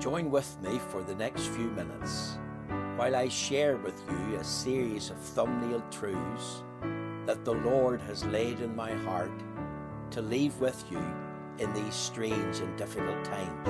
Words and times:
Join 0.00 0.30
with 0.30 0.60
me 0.60 0.78
for 0.90 1.02
the 1.02 1.14
next 1.14 1.46
few 1.46 1.70
minutes 1.70 2.36
while 2.96 3.14
I 3.14 3.28
share 3.28 3.76
with 3.76 4.02
you 4.10 4.36
a 4.36 4.44
series 4.44 5.10
of 5.10 5.18
thumbnail 5.18 5.82
truths 5.90 6.62
that 7.26 7.44
the 7.44 7.54
Lord 7.54 8.00
has 8.02 8.24
laid 8.26 8.60
in 8.60 8.74
my 8.74 8.92
heart 8.92 9.32
to 10.10 10.20
leave 10.20 10.58
with 10.60 10.84
you 10.90 11.02
in 11.58 11.72
these 11.72 11.94
strange 11.94 12.58
and 12.58 12.76
difficult 12.76 13.24
times. 13.24 13.68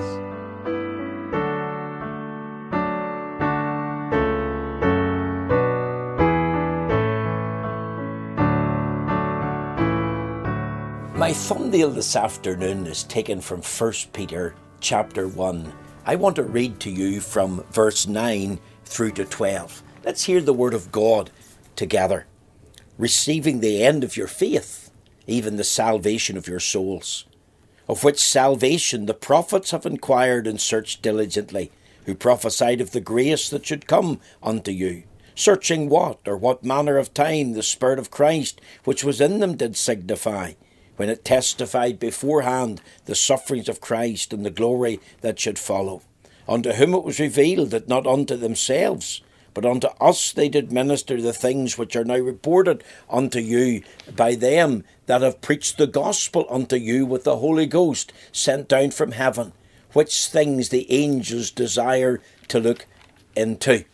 My 11.15 11.31
thumbnail 11.31 11.91
this 11.91 12.15
afternoon 12.15 12.87
is 12.87 13.03
taken 13.03 13.41
from 13.41 13.61
1 13.61 13.93
Peter 14.11 14.53
chapter 14.81 15.27
1. 15.27 15.84
I 16.07 16.15
want 16.15 16.35
to 16.35 16.43
read 16.43 16.79
to 16.81 16.91
you 16.91 17.19
from 17.19 17.63
verse 17.71 18.05
9 18.05 18.59
through 18.85 19.13
to 19.13 19.25
12. 19.25 19.81
Let's 20.03 20.25
hear 20.25 20.39
the 20.39 20.53
word 20.53 20.75
of 20.75 20.91
God 20.91 21.31
together. 21.75 22.27
Receiving 22.99 23.59
the 23.59 23.83
end 23.83 24.03
of 24.03 24.15
your 24.15 24.27
faith, 24.27 24.91
even 25.25 25.55
the 25.55 25.63
salvation 25.63 26.37
of 26.37 26.47
your 26.47 26.59
souls, 26.59 27.25
of 27.89 28.03
which 28.03 28.23
salvation 28.23 29.07
the 29.07 29.15
prophets 29.15 29.71
have 29.71 29.87
inquired 29.87 30.45
and 30.45 30.61
searched 30.61 31.01
diligently, 31.01 31.71
who 32.05 32.13
prophesied 32.13 32.81
of 32.81 32.91
the 32.91 33.01
grace 33.01 33.49
that 33.49 33.65
should 33.65 33.87
come 33.87 34.19
unto 34.43 34.69
you 34.69 35.05
searching 35.35 35.89
what 35.89 36.19
or 36.25 36.37
what 36.37 36.63
manner 36.63 36.97
of 36.97 37.13
time 37.13 37.51
the 37.53 37.63
Spirit 37.63 37.99
of 37.99 38.09
Christ 38.09 38.61
which 38.85 39.03
was 39.03 39.19
in 39.19 39.39
them 39.39 39.57
did 39.57 39.75
signify, 39.75 40.53
when 40.95 41.09
it 41.09 41.25
testified 41.25 41.99
beforehand 41.99 42.81
the 43.05 43.15
sufferings 43.15 43.69
of 43.69 43.81
Christ 43.81 44.33
and 44.33 44.45
the 44.45 44.51
glory 44.51 44.99
that 45.21 45.39
should 45.39 45.59
follow. 45.59 46.01
Unto 46.47 46.73
whom 46.73 46.93
it 46.93 47.03
was 47.03 47.19
revealed 47.19 47.71
that 47.71 47.87
not 47.87 48.05
unto 48.05 48.35
themselves, 48.35 49.21
but 49.55 49.65
unto 49.65 49.87
us 49.99 50.31
they 50.31 50.49
did 50.49 50.71
minister 50.71 51.19
the 51.19 51.33
things 51.33 51.77
which 51.77 51.95
are 51.95 52.03
now 52.03 52.17
reported 52.17 52.83
unto 53.09 53.39
you 53.39 53.81
by 54.15 54.35
them 54.35 54.83
that 55.05 55.21
have 55.21 55.41
preached 55.41 55.77
the 55.77 55.87
gospel 55.87 56.45
unto 56.49 56.75
you 56.75 57.05
with 57.05 57.23
the 57.23 57.37
Holy 57.37 57.65
Ghost 57.65 58.11
sent 58.31 58.67
down 58.67 58.91
from 58.91 59.13
heaven, 59.13 59.53
which 59.93 60.27
things 60.27 60.69
the 60.69 60.91
angels 60.91 61.49
desire 61.51 62.21
to 62.49 62.59
look 62.59 62.85
into. 63.35 63.85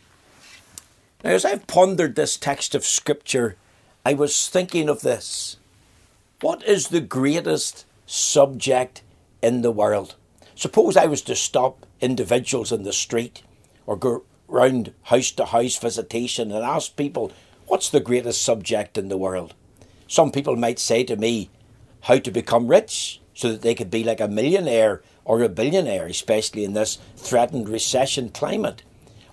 Now, 1.23 1.29
as 1.29 1.45
I've 1.45 1.67
pondered 1.67 2.15
this 2.15 2.37
text 2.37 2.73
of 2.73 2.83
Scripture, 2.83 3.55
I 4.03 4.13
was 4.15 4.49
thinking 4.49 4.89
of 4.89 5.01
this. 5.01 5.57
What 6.41 6.63
is 6.63 6.87
the 6.87 7.01
greatest 7.01 7.85
subject 8.07 9.03
in 9.43 9.61
the 9.61 9.69
world? 9.69 10.15
Suppose 10.55 10.97
I 10.97 11.05
was 11.05 11.21
to 11.23 11.35
stop 11.35 11.85
individuals 11.99 12.71
in 12.71 12.81
the 12.81 12.93
street 12.93 13.43
or 13.85 13.95
go 13.95 14.23
round 14.47 14.91
house 15.03 15.29
to 15.33 15.45
house 15.45 15.77
visitation 15.77 16.51
and 16.51 16.65
ask 16.65 16.95
people, 16.95 17.31
what's 17.67 17.89
the 17.89 17.99
greatest 17.99 18.41
subject 18.41 18.97
in 18.97 19.07
the 19.07 19.19
world? 19.19 19.53
Some 20.07 20.31
people 20.31 20.55
might 20.55 20.79
say 20.79 21.03
to 21.03 21.15
me, 21.15 21.51
how 22.01 22.17
to 22.17 22.31
become 22.31 22.67
rich 22.67 23.21
so 23.35 23.51
that 23.51 23.61
they 23.61 23.75
could 23.75 23.91
be 23.91 24.03
like 24.03 24.19
a 24.19 24.27
millionaire 24.27 25.03
or 25.23 25.43
a 25.43 25.49
billionaire, 25.49 26.07
especially 26.07 26.63
in 26.63 26.73
this 26.73 26.97
threatened 27.17 27.69
recession 27.69 28.29
climate. 28.29 28.81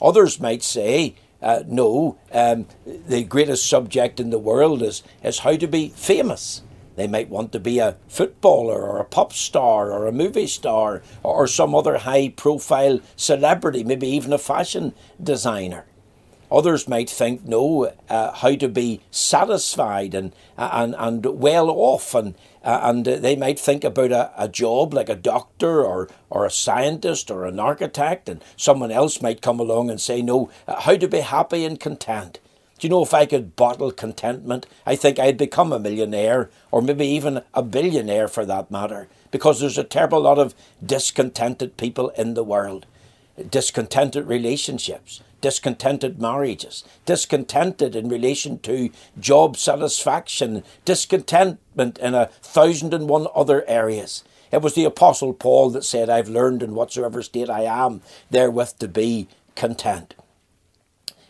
Others 0.03 0.41
might 0.41 0.63
say, 0.63 1.15
uh, 1.41 1.63
no, 1.67 2.19
um, 2.33 2.67
the 2.85 3.25
greatest 3.25 3.67
subject 3.67 4.21
in 4.21 4.29
the 4.29 4.39
world 4.39 4.83
is, 4.83 5.03
is 5.25 5.39
how 5.39 5.57
to 5.57 5.67
be 5.67 5.89
famous. 5.89 6.61
They 6.99 7.07
might 7.07 7.31
want 7.31 7.53
to 7.53 7.61
be 7.61 7.79
a 7.79 7.97
footballer 8.09 8.83
or 8.83 8.99
a 8.99 9.05
pop 9.05 9.33
star 9.33 9.93
or 9.93 10.07
a 10.07 10.13
movie 10.13 10.49
star 10.49 11.03
or 11.23 11.47
some 11.47 11.75
other 11.75 11.99
high 11.99 12.31
profile 12.31 13.01
celebrity, 13.15 13.85
maybe 13.85 14.09
even 14.09 14.33
a 14.33 14.39
fashion 14.39 14.93
designer. 15.23 15.87
Others 16.51 16.89
might 16.89 17.11
think, 17.11 17.45
no, 17.45 17.93
uh, 18.09 18.33
how 18.33 18.57
to 18.57 18.69
be 18.69 19.01
satisfied 19.11 20.15
and, 20.15 20.33
and, 20.57 20.95
and 20.99 21.25
well 21.27 21.69
off. 21.71 22.15
And, 22.15 22.35
uh, 22.65 22.81
and 22.83 23.05
they 23.05 23.37
might 23.37 23.61
think 23.61 23.85
about 23.85 24.13
a, 24.13 24.33
a 24.37 24.49
job 24.49 24.95
like 24.95 25.11
a 25.11 25.15
doctor 25.15 25.85
or, 25.85 26.09
or 26.31 26.47
a 26.47 26.51
scientist 26.51 27.31
or 27.31 27.45
an 27.45 27.61
architect. 27.61 28.29
And 28.29 28.43
someone 28.57 28.91
else 28.91 29.21
might 29.21 29.43
come 29.43 29.61
along 29.61 29.91
and 29.91 30.01
say, 30.01 30.23
no, 30.23 30.51
uh, 30.67 30.81
how 30.81 30.97
to 30.97 31.07
be 31.07 31.21
happy 31.21 31.65
and 31.65 31.79
content. 31.79 32.41
Do 32.79 32.87
you 32.87 32.91
know 32.91 33.03
if 33.03 33.13
I 33.13 33.27
could 33.27 33.57
bottle 33.57 33.91
contentment, 33.91 34.67
I 34.87 34.95
think 34.95 35.19
I'd 35.19 35.37
become 35.37 35.73
a 35.73 35.81
millionaire 35.81 36.49
or 36.71 36.81
maybe 36.81 37.07
even 37.07 37.43
a 37.53 37.63
billionaire 37.63 38.29
for 38.29 38.45
that 38.47 38.71
matter, 38.71 39.09
because 39.33 39.59
there's 39.59 39.79
a 39.79 39.85
terrible 39.85 40.21
lot 40.21 40.39
of 40.39 40.55
discontented 40.85 41.77
people 41.77 42.11
in 42.11 42.35
the 42.35 42.45
world, 42.45 42.87
discontented 43.51 44.29
relationships, 44.29 45.23
discontented 45.41 46.23
marriages, 46.23 46.85
discontented 47.05 47.97
in 47.97 48.09
relation 48.09 48.61
to 48.61 48.91
job 49.19 49.57
satisfaction, 49.57 50.63
discontentment 50.85 51.99
in 51.99 52.15
a 52.15 52.27
thousand 52.43 52.95
and 52.95 53.09
one 53.09 53.27
other 53.35 53.65
areas. 53.69 54.23
It 54.53 54.63
was 54.63 54.75
the 54.75 54.85
Apostle 54.85 55.33
Paul 55.33 55.71
that 55.71 55.85
said, 55.85 56.09
I've 56.09 56.29
learned 56.29 56.63
in 56.63 56.77
whatsoever 56.77 57.23
state 57.23 57.51
I 57.51 57.63
am, 57.63 58.03
therewith 58.31 58.79
to 58.79 58.87
be 58.87 59.27
content. 59.57 60.15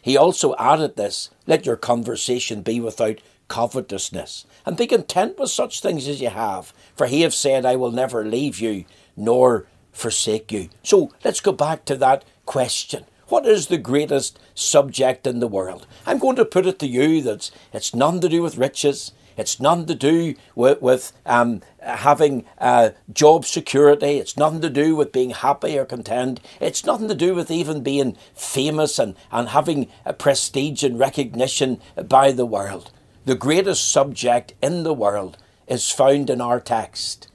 He 0.09 0.17
also 0.17 0.57
added 0.57 0.97
this 0.97 1.29
let 1.47 1.67
your 1.67 1.77
conversation 1.77 2.63
be 2.63 2.81
without 2.81 3.19
covetousness, 3.49 4.47
and 4.65 4.75
be 4.75 4.87
content 4.87 5.39
with 5.39 5.51
such 5.51 5.83
things 5.83 6.09
as 6.09 6.23
you 6.23 6.31
have, 6.31 6.73
for 6.97 7.09
he 7.09 7.21
have 7.21 7.35
said, 7.35 7.67
I 7.67 7.77
will 7.77 7.91
never 7.91 8.25
leave 8.25 8.59
you 8.59 8.87
nor 9.19 9.67
forsake 9.93 10.51
you. 10.51 10.71
So 10.83 11.13
let's 11.25 11.41
go 11.41 11.53
back 11.53 11.85
to 11.85 11.97
that 11.97 12.25
question. 12.47 13.05
What 13.27 13.45
is 13.45 13.67
the 13.67 13.77
greatest 13.77 14.39
subject 14.55 15.27
in 15.27 15.41
the 15.41 15.47
world? 15.47 15.87
I'm 16.07 16.19
going 16.19 16.37
to 16.37 16.47
put 16.47 16.65
it 16.65 16.79
to 16.79 16.87
you 16.87 17.21
that 17.25 17.51
it's 17.75 17.95
none 17.95 18.23
to 18.23 18.31
do 18.31 18.41
with 18.41 18.57
riches, 18.57 19.13
it's 19.39 19.61
nothing 19.61 19.87
to 19.87 19.95
do 19.95 20.35
with, 20.55 20.83
with 20.83 21.13
um, 21.25 21.63
having 21.81 22.45
uh, 22.59 22.91
job 23.13 23.47
security. 23.47 24.19
It's 24.19 24.37
nothing 24.37 24.61
to 24.63 24.69
do 24.69 24.97
with 24.97 25.13
being 25.13 25.31
happy 25.31 25.79
or 25.79 25.85
content. 25.85 26.41
It's 26.61 26.85
nothing 26.85 27.09
to 27.09 27.15
do 27.15 27.35
with 27.35 27.51
even 27.51 27.83
being 27.83 28.17
famous 28.35 28.99
and, 28.99 29.15
and 29.31 29.49
having 29.51 29.89
a 30.05 30.13
prestige 30.13 30.83
and 30.83 30.99
recognition 30.99 31.81
by 32.09 32.33
the 32.33 32.45
world. 32.45 32.91
The 33.25 33.37
greatest 33.37 33.91
subject 33.91 34.55
in 34.61 34.83
the 34.83 34.93
world 34.93 35.39
is 35.69 35.91
found 35.91 36.29
in 36.29 36.41
our 36.41 36.61
text 36.61 37.29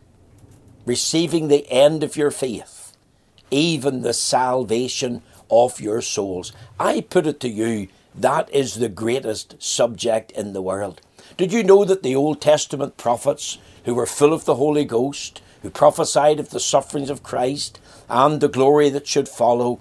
receiving 0.85 1.47
the 1.47 1.69
end 1.71 2.03
of 2.03 2.17
your 2.17 2.31
faith, 2.31 2.95
even 3.49 4.01
the 4.01 4.13
salvation 4.13 5.21
of 5.49 5.79
your 5.79 6.01
souls. 6.01 6.51
I 6.79 7.01
put 7.01 7.27
it 7.27 7.39
to 7.41 7.49
you, 7.49 7.87
that 8.15 8.53
is 8.53 8.75
the 8.75 8.89
greatest 8.89 9.61
subject 9.61 10.31
in 10.31 10.53
the 10.53 10.61
world. 10.61 11.01
Did 11.35 11.51
you 11.51 11.63
know 11.63 11.83
that 11.85 12.03
the 12.03 12.16
Old 12.16 12.41
Testament 12.41 12.97
prophets, 12.97 13.57
who 13.85 13.95
were 13.95 14.05
full 14.05 14.33
of 14.33 14.45
the 14.45 14.55
Holy 14.55 14.85
Ghost, 14.85 15.41
who 15.61 15.69
prophesied 15.69 16.39
of 16.39 16.51
the 16.51 16.59
sufferings 16.59 17.09
of 17.09 17.23
Christ 17.23 17.79
and 18.09 18.39
the 18.39 18.47
glory 18.47 18.89
that 18.89 19.07
should 19.07 19.27
follow, 19.27 19.79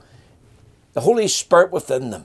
the 0.94 1.02
Holy 1.02 1.28
Spirit 1.28 1.70
within 1.70 2.10
them 2.10 2.24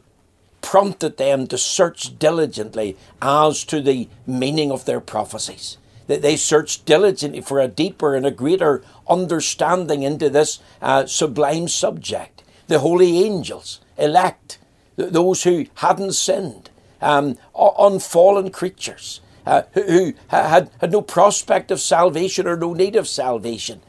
prompted 0.62 1.18
them 1.18 1.48
to 1.48 1.58
search 1.58 2.20
diligently 2.20 2.98
as 3.22 3.64
to 3.64 3.82
the 3.82 4.08
meaning 4.26 4.72
of 4.72 4.84
their 4.86 5.00
prophecies. 5.00 5.78
That 6.08 6.22
they 6.22 6.36
searched 6.36 6.86
diligently 6.86 7.42
for 7.42 7.60
a 7.60 7.68
deeper 7.68 8.16
and 8.16 8.26
a 8.26 8.32
greater 8.32 8.84
understanding 9.10 10.04
into 10.04 10.30
this 10.30 10.60
uh, 10.82 11.06
sublime 11.06 11.68
subject. 11.68 12.44
The 12.68 12.80
holy 12.80 13.24
angels, 13.24 13.80
elect, 13.98 14.58
those 14.98 15.44
who 15.44 15.68
hadn't 15.76 16.14
sinned, 16.14 16.70
um, 17.02 17.38
unfallen 17.56 18.52
creatures 18.52 19.22
uh, 19.46 19.64
who, 19.74 19.82
who 19.84 20.14
had, 20.28 20.70
had 20.80 20.92
no 20.92 21.02
prospect 21.02 21.72
of 21.72 21.80
salvation 21.80 22.48
or 22.48 22.58
no 22.58 22.74
need 22.74 22.96
of 22.96 23.08
salvation. 23.08 23.82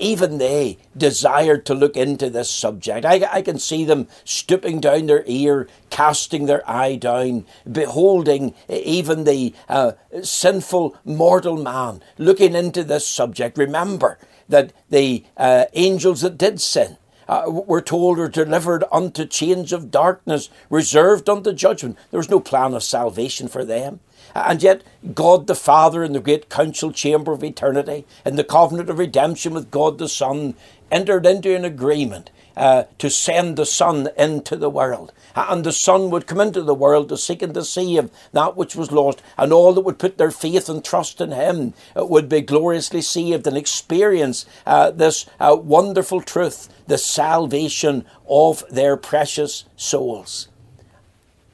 Even 0.00 0.38
they 0.38 0.78
desired 0.96 1.66
to 1.66 1.74
look 1.74 1.96
into 1.96 2.30
this 2.30 2.48
subject. 2.50 3.04
I, 3.04 3.26
I 3.32 3.42
can 3.42 3.58
see 3.58 3.84
them 3.84 4.06
stooping 4.24 4.80
down 4.80 5.06
their 5.06 5.24
ear, 5.26 5.68
casting 5.90 6.46
their 6.46 6.68
eye 6.70 6.94
down, 6.94 7.46
beholding 7.70 8.54
even 8.68 9.24
the 9.24 9.54
uh, 9.68 9.92
sinful 10.22 10.96
mortal 11.04 11.56
man, 11.56 12.00
looking 12.16 12.54
into 12.54 12.84
this 12.84 13.08
subject. 13.08 13.58
Remember 13.58 14.18
that 14.48 14.72
the 14.88 15.24
uh, 15.36 15.64
angels 15.74 16.20
that 16.20 16.38
did 16.38 16.60
sin, 16.60 16.96
uh, 17.28 17.44
we're 17.46 17.80
told 17.80 18.18
are 18.18 18.28
delivered 18.28 18.84
unto 18.90 19.26
chains 19.26 19.72
of 19.72 19.90
darkness, 19.90 20.48
reserved 20.70 21.28
unto 21.28 21.52
judgment. 21.52 21.98
There 22.10 22.18
was 22.18 22.30
no 22.30 22.40
plan 22.40 22.74
of 22.74 22.82
salvation 22.82 23.48
for 23.48 23.64
them. 23.64 24.00
And 24.34 24.62
yet, 24.62 24.82
God 25.14 25.46
the 25.46 25.54
Father, 25.54 26.02
in 26.02 26.12
the 26.12 26.20
great 26.20 26.48
council 26.48 26.92
chamber 26.92 27.32
of 27.32 27.44
eternity, 27.44 28.06
in 28.24 28.36
the 28.36 28.44
covenant 28.44 28.90
of 28.90 28.98
redemption 28.98 29.54
with 29.54 29.70
God 29.70 29.98
the 29.98 30.08
Son, 30.08 30.54
entered 30.90 31.26
into 31.26 31.54
an 31.54 31.64
agreement 31.64 32.30
uh, 32.58 32.84
to 32.98 33.08
send 33.08 33.56
the 33.56 33.64
Son 33.64 34.08
into 34.16 34.56
the 34.56 34.68
world. 34.68 35.12
And 35.36 35.62
the 35.62 35.72
Son 35.72 36.10
would 36.10 36.26
come 36.26 36.40
into 36.40 36.62
the 36.62 36.74
world 36.74 37.08
to 37.08 37.16
seek 37.16 37.40
and 37.40 37.54
to 37.54 37.64
save 37.64 38.10
that 38.32 38.56
which 38.56 38.74
was 38.74 38.90
lost. 38.90 39.22
And 39.36 39.52
all 39.52 39.72
that 39.74 39.82
would 39.82 40.00
put 40.00 40.18
their 40.18 40.32
faith 40.32 40.68
and 40.68 40.84
trust 40.84 41.20
in 41.20 41.30
Him 41.30 41.72
uh, 41.96 42.04
would 42.04 42.28
be 42.28 42.40
gloriously 42.40 43.00
saved 43.00 43.46
and 43.46 43.56
experience 43.56 44.44
uh, 44.66 44.90
this 44.90 45.26
uh, 45.38 45.56
wonderful 45.58 46.20
truth, 46.20 46.68
the 46.88 46.98
salvation 46.98 48.04
of 48.28 48.64
their 48.68 48.96
precious 48.96 49.64
souls. 49.76 50.48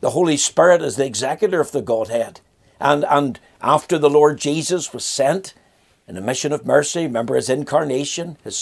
The 0.00 0.11
Holy 0.11 0.39
Spirit 0.39 0.81
is 0.81 0.97
the 0.97 1.07
executor 1.07 1.61
of 1.61 1.73
the 1.73 1.83
Godhead. 1.83 2.41
And, 2.81 3.05
and 3.11 3.39
after 3.61 3.99
the 3.99 4.11
Lord 4.11 4.39
Jesus 4.39 4.95
was 4.95 5.05
sent 5.05 5.53
in 6.09 6.17
a 6.17 6.23
mission 6.23 6.53
of 6.53 6.65
mercy, 6.65 7.03
remember 7.03 7.37
his 7.37 7.50
incarnation, 7.50 8.39
his 8.43 8.57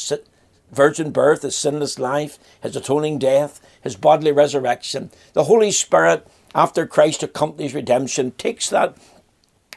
virgin 0.72 1.10
birth, 1.10 1.42
his 1.42 1.54
sinless 1.54 1.98
life, 1.98 2.38
his 2.60 2.74
atoning 2.74 3.18
death, 3.18 3.60
his 3.80 3.94
bodily 3.94 4.32
resurrection, 4.32 5.10
the 5.34 5.44
Holy 5.44 5.70
Spirit, 5.70 6.26
after 6.54 6.86
Christ 6.86 7.22
accomplished 7.22 7.74
redemption, 7.74 8.32
takes 8.32 8.68
that 8.70 8.96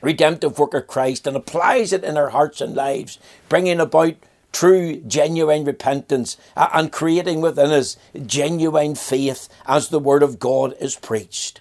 redemptive 0.02 0.58
work 0.58 0.74
of 0.74 0.88
Christ 0.88 1.28
and 1.28 1.36
applies 1.36 1.94
it 1.94 2.04
in 2.04 2.18
our 2.18 2.30
hearts 2.30 2.62
and 2.62 2.76
lives, 2.76 3.20
bringing 3.50 3.80
about 3.80 4.16
true, 4.52 4.98
genuine 5.02 5.66
repentance 5.66 6.38
and 6.56 6.92
creating 6.92 7.42
within 7.42 7.72
us 7.72 7.98
genuine 8.26 8.96
faith 8.96 9.50
as 9.66 9.90
the 9.90 10.00
Word 10.00 10.24
of 10.24 10.40
God 10.40 10.76
is 10.80 10.96
preached. 10.96 11.60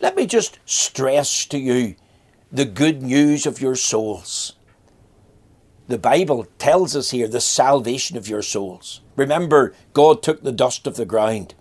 Let 0.00 0.16
me 0.16 0.26
just 0.26 0.58
stress 0.64 1.44
to 1.46 1.58
you 1.58 1.96
the 2.52 2.64
good 2.64 3.02
news 3.02 3.46
of 3.46 3.60
your 3.60 3.76
souls. 3.76 4.54
The 5.90 5.98
Bible 5.98 6.46
tells 6.60 6.94
us 6.94 7.10
here 7.10 7.26
the 7.26 7.40
salvation 7.40 8.16
of 8.16 8.28
your 8.28 8.42
souls. 8.42 9.00
Remember, 9.16 9.74
God 9.92 10.22
took 10.22 10.44
the 10.44 10.52
dust 10.52 10.86
of 10.86 10.94
the 10.94 11.04
ground 11.04 11.56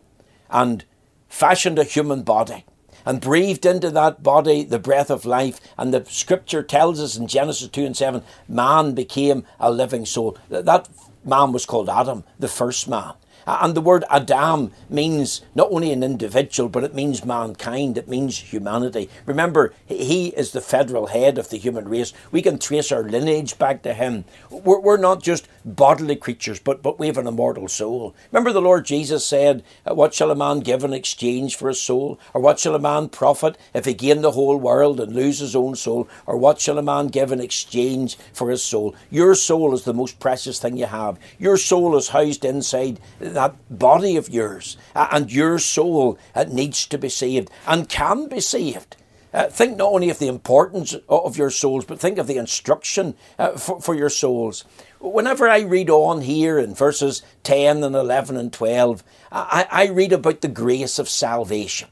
and 0.52 0.86
fashioned 1.28 1.80
a 1.80 1.84
human 1.84 2.22
body 2.22 2.64
and 3.08 3.22
breathed 3.22 3.66
into 3.66 3.90
that 3.90 4.22
body 4.22 4.64
the 4.64 4.78
breath 4.78 5.10
of 5.10 5.26
life. 5.26 5.60
And 5.80 5.92
the 5.92 6.06
scripture 6.06 6.62
tells 6.62 7.00
us 7.00 7.18
in 7.18 7.26
Genesis 7.26 7.70
2 7.70 7.84
and 7.84 7.98
7 7.98 8.22
man 8.48 8.94
became 8.94 9.46
a 9.60 9.72
living 9.72 10.06
soul. 10.06 10.38
That 10.50 10.88
man 11.26 11.52
was 11.52 11.66
called 11.66 11.90
Adam, 11.90 12.24
the 12.38 12.48
first 12.48 12.88
man. 12.88 13.14
And 13.62 13.74
the 13.76 13.82
word 13.82 14.04
Adam 14.10 14.72
means 14.90 15.42
not 15.56 15.70
only 15.72 15.92
an 15.92 16.04
individual, 16.04 16.70
but 16.70 16.84
it 16.84 16.94
means 16.94 17.26
mankind, 17.26 17.98
it 17.98 18.08
means 18.08 18.38
humanity. 18.38 19.10
Remember, 19.26 19.74
he 19.86 20.28
is 20.30 20.52
the 20.52 20.62
federal 20.62 21.08
head 21.08 21.38
of 21.38 21.50
the 21.50 21.58
human 21.58 21.88
race. 21.90 22.14
We 22.32 22.42
can 22.42 22.60
trace 22.60 22.92
our 22.92 23.04
lineage 23.04 23.58
back 23.58 23.82
to 23.84 23.94
him. 23.94 24.26
We're, 24.52 24.98
not 25.00 25.24
just 25.24 25.48
bodily 25.66 26.16
creatures, 26.16 26.60
but, 26.60 26.82
but 26.82 27.00
we 27.00 27.08
have 27.08 27.18
an 27.18 27.28
immortal 27.28 27.68
soul. 27.68 28.16
Remember, 28.32 28.52
the 28.52 28.62
Lord 28.62 28.86
Jesus 28.86 29.26
said, 29.26 29.64
uh, 29.86 29.94
What 29.94 30.14
shall 30.14 30.32
a 30.32 30.36
man 30.36 30.60
give 30.60 30.84
in 30.84 30.94
exchange 30.94 31.56
for 31.56 31.68
his 31.68 31.82
soul? 31.82 32.20
Or 32.34 32.42
what 32.42 32.60
shall 32.60 32.76
a 32.76 32.80
man 32.80 33.10
profit 33.10 33.58
if 33.74 33.86
he 33.86 33.94
gain 33.94 34.22
the 34.22 34.32
whole 34.32 34.58
world 34.58 35.00
and 35.00 35.14
lose 35.14 35.40
his 35.40 35.56
own 35.56 35.76
soul? 35.76 36.08
Or 36.26 36.38
what 36.38 36.60
shall 36.60 36.78
a 36.78 36.84
man 36.84 37.08
give 37.08 37.32
in 37.32 37.40
exchange 37.40 38.18
for 38.34 38.50
his 38.50 38.64
soul? 38.64 38.96
Your 39.10 39.36
soul 39.36 39.74
is 39.74 39.84
the 39.84 39.94
most 39.94 40.20
precious 40.20 40.60
thing 40.60 40.78
you 40.78 40.86
have. 40.86 41.20
Your 41.38 41.58
soul 41.58 41.98
is 41.98 42.10
housed 42.10 42.46
inside 42.46 43.00
that 43.20 43.56
body 43.70 44.16
of 44.16 44.30
yours, 44.30 44.78
and 44.96 45.32
your 45.32 45.60
soul 45.60 46.18
needs 46.48 46.86
to 46.88 46.98
be 46.98 47.10
saved 47.10 47.50
and 47.68 47.90
can 47.90 48.28
be 48.28 48.40
saved. 48.40 48.96
Uh, 49.34 49.48
think 49.48 49.78
not 49.78 49.92
only 49.92 50.10
of 50.10 50.20
the 50.20 50.28
importance 50.28 50.96
of 51.08 51.38
your 51.38 51.52
souls, 51.52 51.86
but 51.86 52.00
think 52.00 52.18
of 52.18 52.28
the 52.28 52.38
instruction 52.38 53.16
uh, 53.38 53.52
for, 53.52 53.80
for 53.80 53.94
your 53.94 54.10
souls. 54.10 54.66
Whenever 55.00 55.48
I 55.48 55.60
read 55.60 55.90
on 55.90 56.22
here 56.22 56.58
in 56.58 56.74
verses 56.74 57.22
10 57.44 57.84
and 57.84 57.96
11 57.96 58.38
and 58.38 58.52
12, 58.52 59.04
I, 59.32 59.68
I 59.70 59.88
read 59.90 60.14
about 60.14 60.42
the 60.42 60.48
grace 60.48 60.98
of 60.98 61.08
salvation. 61.08 61.90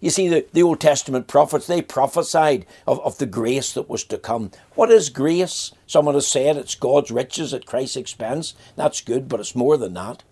You 0.00 0.10
see, 0.10 0.28
the, 0.28 0.46
the 0.52 0.62
Old 0.62 0.80
Testament 0.80 1.28
prophets, 1.28 1.66
they 1.66 1.82
prophesied 1.82 2.66
of, 2.86 3.00
of 3.00 3.18
the 3.18 3.26
grace 3.26 3.72
that 3.74 3.88
was 3.88 4.02
to 4.04 4.18
come. 4.18 4.50
What 4.74 4.90
is 4.90 5.10
grace? 5.10 5.72
Someone 5.86 6.14
has 6.14 6.26
said 6.26 6.56
it's 6.56 6.74
God's 6.74 7.10
riches 7.10 7.52
at 7.52 7.66
Christ's 7.66 7.96
expense. 7.96 8.54
That's 8.76 9.02
good, 9.02 9.28
but 9.28 9.40
it's 9.40 9.54
more 9.54 9.76
than 9.76 9.94
that. 9.94 10.22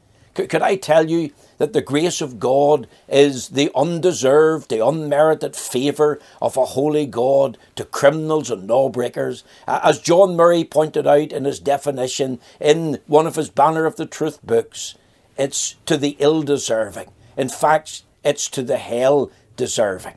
Could, 0.46 0.62
I 0.62 0.76
tell 0.76 1.10
you 1.10 1.30
that 1.58 1.72
the 1.72 1.82
grace 1.82 2.20
of 2.20 2.38
God 2.38 2.86
is 3.08 3.48
the 3.48 3.72
undeserved, 3.74 4.70
the 4.70 4.86
unmerited 4.86 5.56
favour 5.56 6.20
of 6.40 6.56
a 6.56 6.64
holy 6.64 7.06
God 7.06 7.58
to 7.74 7.84
criminals 7.84 8.50
and 8.50 8.68
lawbreakers? 8.68 9.42
As 9.66 9.98
John 9.98 10.36
Murray 10.36 10.62
pointed 10.62 11.06
out 11.06 11.32
in 11.32 11.44
his 11.44 11.58
definition 11.58 12.38
in 12.60 13.00
one 13.06 13.26
of 13.26 13.34
his 13.34 13.50
Banner 13.50 13.84
of 13.84 13.96
the 13.96 14.06
Truth 14.06 14.44
books, 14.46 14.94
it's 15.36 15.74
to 15.86 15.96
the 15.96 16.16
ill 16.20 16.42
deserving. 16.42 17.10
In 17.36 17.48
fact, 17.48 18.02
it's 18.22 18.48
to 18.50 18.62
the 18.62 18.78
hell 18.78 19.32
deserving. 19.56 20.14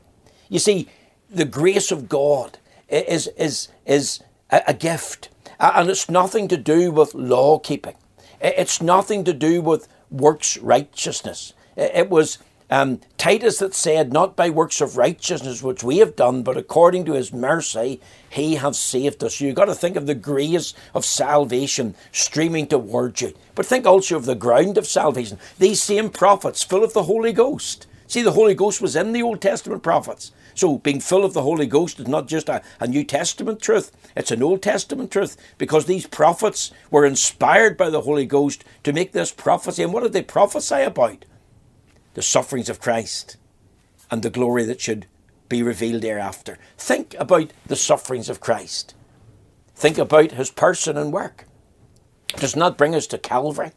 You 0.48 0.60
see, 0.60 0.88
the 1.28 1.44
grace 1.44 1.90
of 1.90 2.08
God 2.08 2.58
is, 2.88 3.26
is, 3.28 3.68
is 3.86 4.22
a 4.50 4.74
gift, 4.74 5.30
and 5.58 5.90
it's 5.90 6.08
nothing 6.08 6.46
to 6.48 6.56
do 6.56 6.92
with 6.92 7.14
law 7.14 7.58
keeping. 7.58 7.94
It's 8.40 8.82
nothing 8.82 9.22
to 9.24 9.32
do 9.32 9.62
with 9.62 9.88
works 10.12 10.56
righteousness. 10.58 11.54
It 11.76 12.10
was 12.10 12.38
um, 12.72 13.00
Titus 13.18 13.58
that 13.58 13.74
said, 13.74 14.12
Not 14.12 14.34
by 14.34 14.48
works 14.48 14.80
of 14.80 14.96
righteousness 14.96 15.62
which 15.62 15.84
we 15.84 15.98
have 15.98 16.16
done, 16.16 16.42
but 16.42 16.56
according 16.56 17.04
to 17.04 17.12
his 17.12 17.32
mercy, 17.32 18.00
he 18.30 18.54
has 18.54 18.78
saved 18.78 19.22
us. 19.22 19.40
You've 19.40 19.56
got 19.56 19.66
to 19.66 19.74
think 19.74 19.94
of 19.94 20.06
the 20.06 20.14
grace 20.14 20.72
of 20.94 21.04
salvation 21.04 21.94
streaming 22.12 22.66
towards 22.66 23.20
you. 23.20 23.34
But 23.54 23.66
think 23.66 23.84
also 23.84 24.16
of 24.16 24.24
the 24.24 24.34
ground 24.34 24.78
of 24.78 24.86
salvation. 24.86 25.38
These 25.58 25.82
same 25.82 26.08
prophets, 26.08 26.62
full 26.62 26.82
of 26.82 26.94
the 26.94 27.02
Holy 27.02 27.32
Ghost. 27.32 27.86
See, 28.12 28.20
the 28.20 28.32
Holy 28.32 28.54
Ghost 28.54 28.82
was 28.82 28.94
in 28.94 29.12
the 29.12 29.22
Old 29.22 29.40
Testament 29.40 29.82
prophets. 29.82 30.32
So 30.54 30.76
being 30.76 31.00
full 31.00 31.24
of 31.24 31.32
the 31.32 31.40
Holy 31.40 31.64
Ghost 31.64 31.98
is 31.98 32.06
not 32.06 32.28
just 32.28 32.46
a, 32.50 32.60
a 32.78 32.86
New 32.86 33.04
Testament 33.04 33.62
truth, 33.62 33.90
it's 34.14 34.30
an 34.30 34.42
Old 34.42 34.60
Testament 34.60 35.10
truth 35.10 35.34
because 35.56 35.86
these 35.86 36.06
prophets 36.06 36.72
were 36.90 37.06
inspired 37.06 37.78
by 37.78 37.88
the 37.88 38.02
Holy 38.02 38.26
Ghost 38.26 38.64
to 38.84 38.92
make 38.92 39.12
this 39.12 39.32
prophecy. 39.32 39.82
And 39.82 39.94
what 39.94 40.02
did 40.02 40.12
they 40.12 40.20
prophesy 40.20 40.82
about? 40.82 41.24
The 42.12 42.20
sufferings 42.20 42.68
of 42.68 42.82
Christ 42.82 43.38
and 44.10 44.22
the 44.22 44.28
glory 44.28 44.64
that 44.64 44.82
should 44.82 45.06
be 45.48 45.62
revealed 45.62 46.02
thereafter. 46.02 46.58
Think 46.76 47.14
about 47.18 47.54
the 47.66 47.76
sufferings 47.76 48.28
of 48.28 48.40
Christ. 48.40 48.94
Think 49.74 49.96
about 49.96 50.32
his 50.32 50.50
person 50.50 50.98
and 50.98 51.14
work. 51.14 51.46
Does 52.36 52.56
not 52.56 52.76
bring 52.76 52.94
us 52.94 53.06
to 53.06 53.16
Calvary 53.16 53.72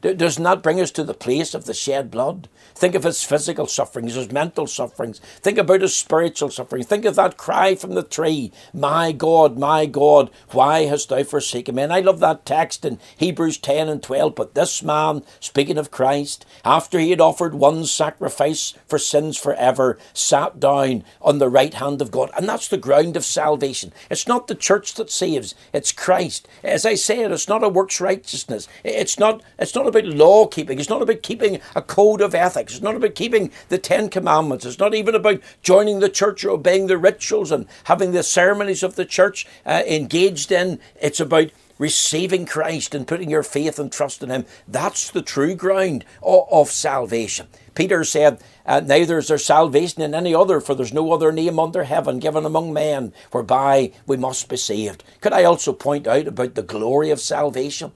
does 0.00 0.38
not 0.38 0.62
bring 0.62 0.80
us 0.80 0.90
to 0.92 1.04
the 1.04 1.14
place 1.14 1.54
of 1.54 1.64
the 1.64 1.74
shed 1.74 2.10
blood. 2.10 2.48
Think 2.74 2.94
of 2.94 3.02
his 3.02 3.24
physical 3.24 3.66
sufferings, 3.66 4.14
his 4.14 4.30
mental 4.30 4.68
sufferings. 4.68 5.18
Think 5.40 5.58
about 5.58 5.80
his 5.80 5.96
spiritual 5.96 6.50
sufferings. 6.50 6.86
Think 6.86 7.04
of 7.04 7.16
that 7.16 7.36
cry 7.36 7.74
from 7.74 7.94
the 7.94 8.04
tree, 8.04 8.52
My 8.72 9.10
God, 9.10 9.58
my 9.58 9.86
God, 9.86 10.30
why 10.50 10.84
hast 10.84 11.08
thou 11.08 11.24
forsaken 11.24 11.74
me? 11.74 11.82
And 11.82 11.92
I 11.92 12.00
love 12.00 12.20
that 12.20 12.46
text 12.46 12.84
in 12.84 13.00
Hebrews 13.16 13.58
10 13.58 13.88
and 13.88 14.00
12. 14.00 14.36
But 14.36 14.54
this 14.54 14.82
man, 14.82 15.22
speaking 15.40 15.76
of 15.76 15.90
Christ, 15.90 16.46
after 16.64 17.00
he 17.00 17.10
had 17.10 17.20
offered 17.20 17.54
one 17.54 17.84
sacrifice 17.84 18.74
for 18.86 18.98
sins 18.98 19.36
forever, 19.36 19.98
sat 20.14 20.60
down 20.60 21.02
on 21.20 21.38
the 21.38 21.48
right 21.48 21.74
hand 21.74 22.00
of 22.00 22.12
God. 22.12 22.30
And 22.36 22.48
that's 22.48 22.68
the 22.68 22.76
ground 22.76 23.16
of 23.16 23.24
salvation. 23.24 23.92
It's 24.08 24.28
not 24.28 24.46
the 24.46 24.54
church 24.54 24.94
that 24.94 25.10
saves, 25.10 25.56
it's 25.72 25.90
Christ. 25.90 26.46
As 26.62 26.86
I 26.86 26.94
said, 26.94 27.32
it's 27.32 27.48
not 27.48 27.64
a 27.64 27.68
works 27.68 28.00
righteousness. 28.00 28.68
It's 28.84 29.18
not, 29.18 29.42
it's 29.58 29.74
not 29.74 29.87
about 29.88 30.04
law 30.04 30.46
keeping. 30.46 30.78
It's 30.78 30.88
not 30.88 31.02
about 31.02 31.22
keeping 31.22 31.60
a 31.74 31.82
code 31.82 32.20
of 32.20 32.34
ethics. 32.34 32.74
It's 32.74 32.82
not 32.82 32.94
about 32.94 33.14
keeping 33.14 33.50
the 33.68 33.78
Ten 33.78 34.08
Commandments. 34.08 34.64
It's 34.64 34.78
not 34.78 34.94
even 34.94 35.14
about 35.14 35.40
joining 35.62 36.00
the 36.00 36.08
church 36.08 36.44
or 36.44 36.50
obeying 36.50 36.86
the 36.86 36.98
rituals 36.98 37.50
and 37.50 37.66
having 37.84 38.12
the 38.12 38.22
ceremonies 38.22 38.82
of 38.82 38.94
the 38.96 39.04
church 39.04 39.46
uh, 39.66 39.82
engaged 39.86 40.52
in. 40.52 40.78
It's 41.00 41.20
about 41.20 41.50
receiving 41.78 42.44
Christ 42.44 42.94
and 42.94 43.06
putting 43.06 43.30
your 43.30 43.42
faith 43.42 43.78
and 43.78 43.90
trust 43.90 44.22
in 44.22 44.30
Him. 44.30 44.44
That's 44.66 45.10
the 45.10 45.22
true 45.22 45.54
ground 45.54 46.04
of, 46.22 46.70
salvation. 46.70 47.46
Peter 47.74 48.04
said, 48.04 48.42
uh, 48.66 48.80
Neither 48.80 49.18
is 49.18 49.28
there 49.28 49.38
salvation 49.38 50.02
in 50.02 50.14
any 50.14 50.34
other, 50.34 50.60
for 50.60 50.74
there's 50.74 50.92
no 50.92 51.12
other 51.12 51.32
name 51.32 51.58
under 51.58 51.84
heaven 51.84 52.18
given 52.18 52.44
among 52.44 52.72
men 52.72 53.12
whereby 53.30 53.92
we 54.06 54.16
must 54.16 54.48
be 54.48 54.56
saved. 54.56 55.04
Could 55.20 55.32
I 55.32 55.44
also 55.44 55.72
point 55.72 56.06
out 56.06 56.26
about 56.26 56.54
the 56.54 56.62
glory 56.62 57.10
of 57.10 57.20
salvation? 57.20 57.92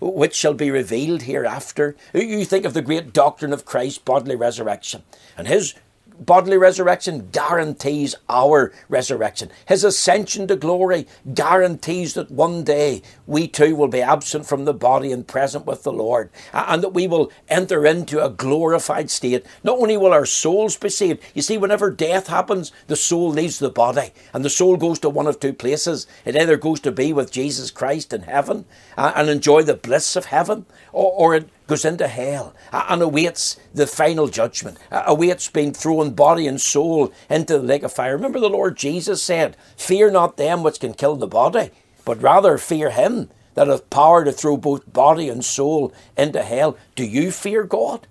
Which 0.00 0.34
shall 0.34 0.54
be 0.54 0.70
revealed 0.70 1.22
hereafter. 1.22 1.96
You 2.12 2.44
think 2.44 2.64
of 2.64 2.74
the 2.74 2.82
great 2.82 3.12
doctrine 3.12 3.52
of 3.52 3.64
Christ's 3.64 3.98
bodily 3.98 4.36
resurrection 4.36 5.02
and 5.36 5.48
his 5.48 5.74
bodily 6.18 6.56
resurrection 6.56 7.28
guarantees 7.32 8.14
our 8.28 8.72
resurrection. 8.88 9.50
His 9.66 9.84
ascension 9.84 10.46
to 10.48 10.56
glory 10.56 11.06
guarantees 11.32 12.14
that 12.14 12.30
one 12.30 12.64
day 12.64 13.02
we 13.26 13.48
too 13.48 13.76
will 13.76 13.88
be 13.88 14.02
absent 14.02 14.46
from 14.46 14.64
the 14.64 14.74
body 14.74 15.12
and 15.12 15.26
present 15.26 15.66
with 15.66 15.82
the 15.82 15.92
Lord, 15.92 16.30
and 16.52 16.82
that 16.82 16.94
we 16.94 17.06
will 17.06 17.30
enter 17.48 17.84
into 17.86 18.24
a 18.24 18.30
glorified 18.30 19.10
state. 19.10 19.44
Not 19.62 19.78
only 19.78 19.96
will 19.96 20.12
our 20.12 20.26
souls 20.26 20.76
be 20.76 20.88
saved, 20.88 21.22
you 21.34 21.42
see, 21.42 21.58
whenever 21.58 21.90
death 21.90 22.28
happens, 22.28 22.72
the 22.86 22.96
soul 22.96 23.30
leaves 23.30 23.58
the 23.58 23.70
body, 23.70 24.12
and 24.32 24.44
the 24.44 24.50
soul 24.50 24.76
goes 24.76 24.98
to 25.00 25.10
one 25.10 25.26
of 25.26 25.40
two 25.40 25.52
places. 25.52 26.06
It 26.24 26.36
either 26.36 26.56
goes 26.56 26.80
to 26.80 26.92
be 26.92 27.12
with 27.12 27.32
Jesus 27.32 27.70
Christ 27.70 28.12
in 28.12 28.22
heaven 28.22 28.64
uh, 28.96 29.12
and 29.16 29.28
enjoy 29.28 29.62
the 29.62 29.74
bliss 29.74 30.16
of 30.16 30.26
heaven, 30.26 30.66
or, 30.92 31.12
or 31.12 31.34
it 31.34 31.48
goes 31.66 31.84
into 31.84 32.08
hell 32.08 32.54
and 32.72 33.02
awaits 33.02 33.58
the 33.72 33.86
final 33.86 34.28
judgment, 34.28 34.78
awaits 34.90 35.48
being 35.48 35.72
thrown 35.72 36.10
body 36.10 36.46
and 36.46 36.60
soul 36.60 37.12
into 37.30 37.58
the 37.58 37.64
lake 37.64 37.82
of 37.82 37.92
fire. 37.92 38.16
Remember, 38.16 38.40
the 38.40 38.48
Lord 38.48 38.76
Jesus 38.76 39.22
said, 39.22 39.56
Fear 39.76 40.10
not 40.10 40.36
them 40.36 40.62
which 40.62 40.80
can 40.80 40.94
kill 40.94 41.16
the 41.16 41.26
body, 41.26 41.70
but 42.04 42.20
rather 42.20 42.58
fear 42.58 42.90
him 42.90 43.30
that 43.54 43.68
hath 43.68 43.88
power 43.90 44.24
to 44.24 44.32
throw 44.32 44.56
both 44.56 44.92
body 44.92 45.28
and 45.28 45.44
soul 45.44 45.92
into 46.16 46.42
hell. 46.42 46.76
Do 46.94 47.04
you 47.04 47.30
fear 47.30 47.64
God? 47.64 48.06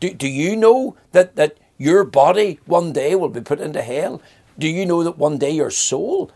Do, 0.00 0.12
do 0.12 0.28
you 0.28 0.56
know 0.56 0.96
that, 1.12 1.36
that 1.36 1.58
your 1.76 2.04
body 2.04 2.58
one 2.66 2.92
day 2.92 3.14
will 3.14 3.28
be 3.28 3.40
put 3.40 3.60
into 3.60 3.82
hell? 3.82 4.20
Do 4.58 4.68
you 4.68 4.86
know 4.86 5.04
that 5.04 5.18
one 5.18 5.38
day 5.38 5.50
your 5.50 5.70
soul 5.70 6.30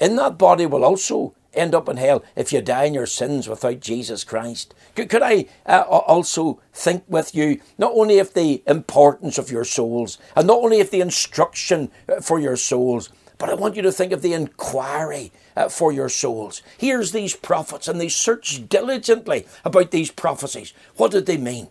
in 0.00 0.16
that 0.16 0.38
body 0.38 0.66
will 0.66 0.84
also 0.84 1.34
end 1.54 1.74
up 1.74 1.88
in 1.88 1.96
hell 1.96 2.24
if 2.36 2.52
you 2.52 2.62
die 2.62 2.84
in 2.84 2.94
your 2.94 3.06
sins 3.06 3.48
without 3.48 3.80
Jesus 3.80 4.24
Christ. 4.24 4.74
Could, 4.94 5.08
could 5.08 5.22
I 5.22 5.46
uh, 5.66 5.82
also 5.82 6.60
think 6.72 7.04
with 7.08 7.34
you 7.34 7.60
not 7.78 7.92
only 7.94 8.18
of 8.18 8.34
the 8.34 8.62
importance 8.66 9.38
of 9.38 9.50
your 9.50 9.64
souls 9.64 10.18
and 10.36 10.46
not 10.46 10.58
only 10.58 10.80
of 10.80 10.90
the 10.90 11.00
instruction 11.00 11.90
uh, 12.08 12.20
for 12.20 12.38
your 12.38 12.56
souls, 12.56 13.10
but 13.38 13.48
I 13.48 13.54
want 13.54 13.74
you 13.74 13.82
to 13.82 13.92
think 13.92 14.12
of 14.12 14.20
the 14.20 14.34
inquiry 14.34 15.32
uh, 15.56 15.70
for 15.70 15.92
your 15.92 16.10
souls. 16.10 16.62
Here's 16.76 17.12
these 17.12 17.34
prophets, 17.34 17.88
and 17.88 17.98
they 17.98 18.10
searched 18.10 18.68
diligently 18.68 19.46
about 19.64 19.90
these 19.92 20.10
prophecies. 20.10 20.74
What 20.96 21.10
did 21.10 21.24
they 21.24 21.38
mean? 21.38 21.68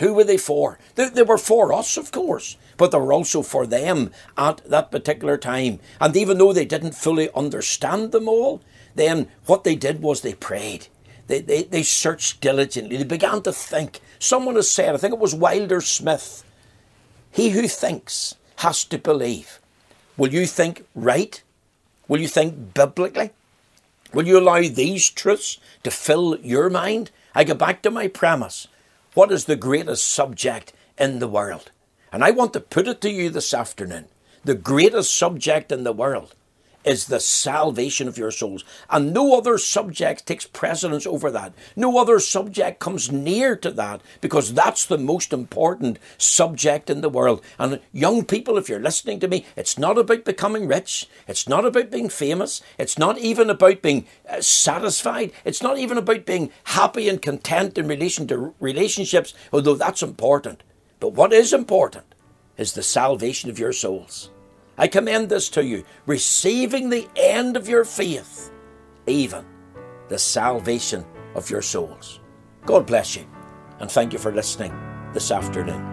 Who 0.00 0.14
were 0.14 0.24
they 0.24 0.38
for? 0.38 0.78
They, 0.96 1.08
they, 1.08 1.22
were 1.22 1.38
for 1.38 1.72
us, 1.72 1.96
of 1.96 2.10
course, 2.10 2.56
but 2.78 2.90
they 2.90 2.98
were 2.98 3.12
also 3.12 3.42
for 3.42 3.66
them 3.66 4.10
at 4.36 4.60
that 4.68 4.90
particular 4.90 5.36
time. 5.36 5.78
And 6.00 6.16
even 6.16 6.38
though 6.38 6.52
they 6.52 6.64
didn't 6.64 6.96
fully 6.96 7.30
understand 7.32 8.10
them 8.10 8.28
all, 8.28 8.62
then 8.94 9.28
what 9.46 9.64
they 9.64 9.74
did 9.74 10.02
was 10.02 10.20
they 10.20 10.34
prayed. 10.34 10.88
They, 11.26 11.40
they, 11.40 11.62
they 11.62 11.82
searched 11.82 12.40
diligently. 12.40 12.96
They 12.96 13.04
began 13.04 13.42
to 13.42 13.52
think. 13.52 14.00
Someone 14.18 14.56
has 14.56 14.70
said, 14.70 14.94
I 14.94 14.98
think 14.98 15.14
it 15.14 15.20
was 15.20 15.34
Wilder 15.34 15.80
Smith, 15.80 16.44
he 17.30 17.50
who 17.50 17.68
thinks 17.68 18.34
has 18.56 18.84
to 18.84 18.98
believe. 18.98 19.58
Will 20.16 20.32
you 20.32 20.46
think 20.46 20.84
right? 20.94 21.42
Will 22.06 22.20
you 22.20 22.28
think 22.28 22.74
biblically? 22.74 23.30
Will 24.12 24.26
you 24.26 24.38
allow 24.38 24.60
these 24.60 25.08
truths 25.08 25.58
to 25.84 25.90
fill 25.90 26.38
your 26.40 26.68
mind? 26.68 27.10
I 27.34 27.44
go 27.44 27.54
back 27.54 27.82
to 27.82 27.90
my 27.90 28.08
premise. 28.08 28.68
What 29.14 29.32
is 29.32 29.46
the 29.46 29.56
greatest 29.56 30.10
subject 30.10 30.72
in 30.98 31.18
the 31.18 31.28
world? 31.28 31.70
And 32.12 32.22
I 32.22 32.30
want 32.30 32.52
to 32.52 32.60
put 32.60 32.88
it 32.88 33.00
to 33.00 33.10
you 33.10 33.30
this 33.30 33.54
afternoon. 33.54 34.06
The 34.44 34.54
greatest 34.54 35.14
subject 35.14 35.72
in 35.72 35.84
the 35.84 35.92
world 35.92 36.34
is 36.84 37.06
the 37.06 37.20
salvation 37.20 38.08
of 38.08 38.18
your 38.18 38.30
souls. 38.30 38.64
And 38.90 39.12
no 39.12 39.36
other 39.36 39.58
subject 39.58 40.26
takes 40.26 40.46
precedence 40.46 41.06
over 41.06 41.30
that. 41.30 41.52
No 41.76 41.98
other 41.98 42.18
subject 42.18 42.80
comes 42.80 43.10
near 43.10 43.56
to 43.56 43.70
that 43.72 44.00
because 44.20 44.54
that's 44.54 44.86
the 44.86 44.98
most 44.98 45.32
important 45.32 45.98
subject 46.18 46.90
in 46.90 47.00
the 47.00 47.08
world. 47.08 47.42
And 47.58 47.80
young 47.92 48.24
people, 48.24 48.58
if 48.58 48.68
you're 48.68 48.80
listening 48.80 49.20
to 49.20 49.28
me, 49.28 49.46
it's 49.56 49.78
not 49.78 49.98
about 49.98 50.24
becoming 50.24 50.66
rich. 50.66 51.08
It's 51.28 51.48
not 51.48 51.64
about 51.64 51.90
being 51.90 52.08
famous. 52.08 52.62
It's 52.78 52.98
not 52.98 53.18
even 53.18 53.50
about 53.50 53.82
being 53.82 54.06
uh, 54.28 54.40
satisfied. 54.40 55.32
It's 55.44 55.62
not 55.62 55.78
even 55.78 55.98
about 55.98 56.26
being 56.26 56.50
happy 56.64 57.08
and 57.08 57.20
content 57.20 57.78
in 57.78 57.86
relation 57.86 58.26
to 58.28 58.54
relationships, 58.60 59.34
although 59.52 59.74
that's 59.74 60.02
important. 60.02 60.62
But 61.00 61.14
what 61.14 61.32
is 61.32 61.52
important 61.52 62.14
is 62.56 62.72
the 62.72 62.82
salvation 62.82 63.50
of 63.50 63.58
your 63.58 63.72
souls. 63.72 64.30
I 64.78 64.88
commend 64.88 65.28
this 65.28 65.48
to 65.50 65.64
you, 65.64 65.84
receiving 66.06 66.88
the 66.88 67.08
end 67.16 67.56
of 67.56 67.68
your 67.68 67.84
faith, 67.84 68.50
even 69.06 69.44
the 70.08 70.18
salvation 70.18 71.04
of 71.34 71.50
your 71.50 71.62
souls. 71.62 72.20
God 72.64 72.86
bless 72.86 73.16
you, 73.16 73.26
and 73.80 73.90
thank 73.90 74.12
you 74.12 74.18
for 74.18 74.32
listening 74.32 74.72
this 75.12 75.30
afternoon. 75.30 75.91